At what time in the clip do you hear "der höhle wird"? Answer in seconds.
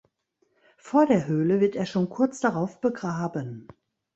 1.05-1.75